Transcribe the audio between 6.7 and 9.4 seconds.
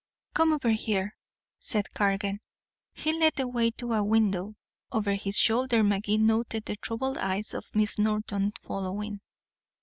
troubled eyes of Miss Norton following.